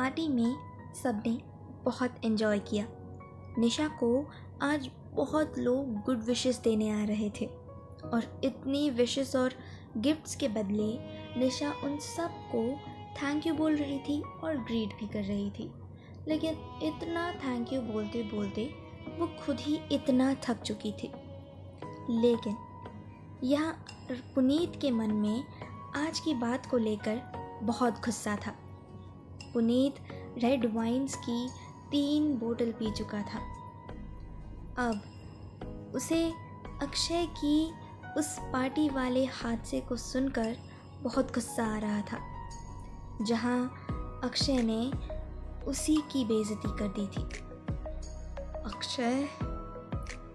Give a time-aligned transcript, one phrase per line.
[0.00, 0.56] Party में
[1.02, 1.30] सबने
[1.84, 2.86] बहुत एंजॉय किया।
[3.58, 4.30] निशा को
[4.62, 7.46] आज बहुत लोग गुड विशेस देने आ रहे थे
[8.04, 9.54] और इतनी विशेस और
[9.96, 10.86] गिफ्ट्स के बदले
[11.40, 12.62] निशा उन सबको
[13.14, 15.70] थैंक यू बोल रही थी और ग्रीट भी कर रही थी।
[16.28, 18.64] लेकिन इतना थैंक यू बोलते बोलते
[19.18, 21.12] वो खुद ही इतना थक चुकी थी।
[22.20, 22.56] लेकिन
[23.44, 23.70] यह
[24.12, 25.44] पुनीत के मन में
[25.96, 27.22] आज की बात को लेकर
[27.62, 28.69] बहुत गुस्सा था।
[29.52, 29.94] पुनीत
[30.38, 31.48] रेड वाइन्स की
[31.90, 33.40] तीन बोतल पी चुका था।
[34.78, 36.24] अब उसे
[36.82, 37.70] अक्षय की
[38.18, 40.56] उस पार्टी वाले हादसे को सुनकर
[41.02, 42.18] बहुत गुस्सा आ रहा था,
[43.22, 44.90] जहाँ अक्षय ने
[45.66, 47.22] उसी की बेइज्जती कर दी थी।
[48.64, 49.28] अक्षय,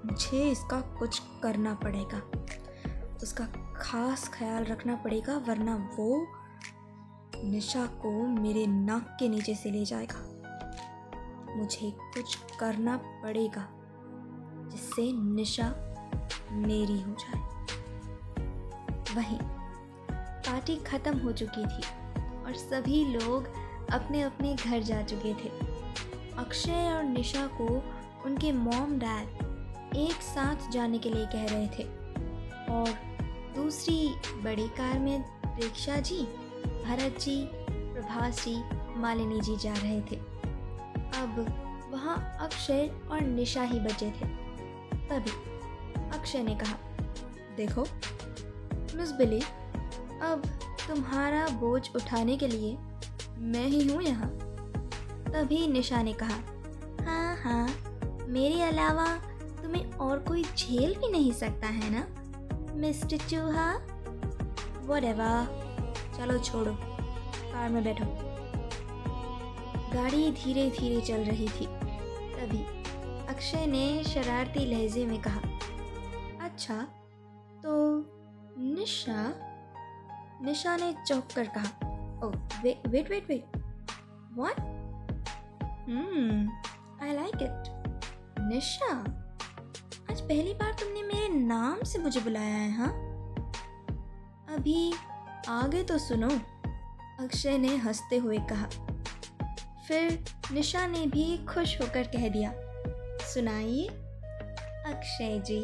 [0.06, 2.22] मुझे इसका कुछ करना पड़ेगा।
[3.24, 3.46] उसका
[3.78, 6.26] खास ख्याल रखना पड़ेगा, वरना वो
[7.44, 10.22] निशा को मेरे नाक के नीचे से ले जाएगा।
[11.56, 13.68] मुझे कुछ करना पड़ेगा,
[14.72, 15.68] जिससे निशा
[16.52, 17.40] मेरी हो जाए।
[19.16, 19.40] वहीं
[20.12, 21.84] पार्टी ख़त्म हो चुकी थी
[22.46, 23.48] और सभी लोग
[23.92, 25.50] अपने अपने घर जा चुके थे।
[26.38, 27.68] अक्षय और निशा को
[28.26, 31.84] उनके मॉम डैड एक साथ जाने के लिए कह रहे थे।
[32.72, 32.90] और
[33.56, 34.08] दूसरी
[34.44, 35.24] बड़ी कार में
[35.60, 36.28] रिक्शा जी
[36.86, 38.64] भरत जी, प्रभास जी,
[39.00, 40.16] मालिनी जी जा रहे थे।
[41.22, 41.46] अब
[41.94, 44.26] वहाँ अक्षय और निशा ही बचे थे।
[45.10, 45.32] तभी
[46.18, 46.78] अक्षय ने कहा,
[47.58, 47.82] देखो,
[48.98, 49.42] मिस बिली,
[50.22, 50.42] अब
[50.88, 52.78] तुम्हारा बोझ उठाने के लिए
[53.40, 54.30] मैं ही हूँ यहाँ।
[55.34, 56.40] तभी निशा ने कहा
[57.06, 57.68] हाँ हाँ
[58.28, 59.06] मेरे अलावा
[59.64, 62.08] तुम्हें और कोई झेल भी नहीं सकता, है ना,
[62.76, 63.74] मिस्टर चूहा?
[64.86, 65.04] वट
[66.18, 68.06] चलो छोड़ो कार में बैठो
[69.94, 71.68] गाड़ी धीरे धीरे चल रही थी
[72.36, 72.64] तभी
[73.34, 75.42] अक्षय ने शरारती लहजे में कहा
[76.46, 76.82] अच्छा
[77.64, 77.74] तो
[78.60, 79.24] निशा
[80.46, 81.86] निशा ने चौंक कर कहा
[82.64, 83.46] wait, wait, wait, wait.
[84.34, 84.60] What?
[85.86, 86.48] Hmm,
[87.02, 87.72] I like it.
[88.40, 88.90] निशा
[90.12, 92.90] आज पहली बार तुमने मेरे नाम से मुझे बुलाया है हाँ
[94.56, 94.78] अभी
[95.50, 96.30] आगे तो सुनो।
[97.20, 98.66] अक्षय ने हँसते हुए कहा।
[99.88, 102.52] फिर निशा ने भी खुश होकर कह दिया,
[103.26, 103.88] सुनाइए,
[104.88, 105.60] अक्षय जी।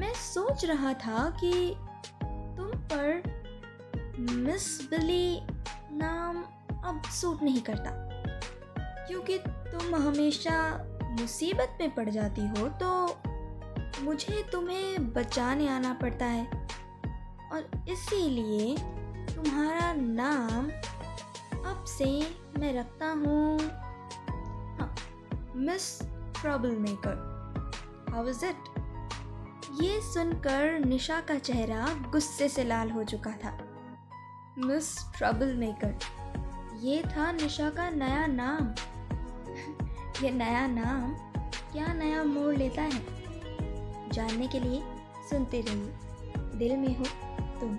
[0.00, 1.74] मैं सोच रहा था कि
[2.22, 3.22] तुम पर
[4.20, 5.40] मिस बिली
[5.92, 6.42] नाम
[6.84, 7.90] अब सूट नहीं करता।
[9.06, 10.58] क्योंकि तुम हमेशा
[11.20, 13.20] मुसीबत में पड़ जाती हो तो
[14.04, 16.65] मुझे तुम्हें बचाने आना पड़ता है।
[17.56, 18.76] और इसीलिए
[19.34, 20.66] तुम्हारा नाम
[21.70, 22.04] अब से
[22.58, 23.58] मैं रखता हूँ।
[24.78, 24.94] हाँ
[25.56, 26.02] Miss
[26.40, 27.14] Trouble Maker
[28.10, 28.56] how is it
[29.82, 33.58] ये सुनकर निशा का चेहरा गुस्से से लाल हो चुका था।
[34.58, 35.98] मिस ट्रबल मेकर
[36.80, 38.68] ये था निशा का नया नाम।
[40.24, 41.14] ये नया नाम
[41.72, 43.04] क्या नया मोड़ लेता है?
[44.12, 44.82] जानने के लिए
[45.30, 45.92] सुनते रहिए।
[46.58, 47.04] दिल में हो
[47.60, 47.76] तुम